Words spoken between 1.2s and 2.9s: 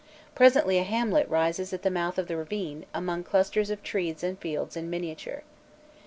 rises at the mouth of the ravine,